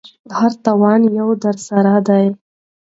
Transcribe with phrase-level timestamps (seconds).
[0.37, 1.65] هر تاوان یو درس
[2.07, 2.25] دی.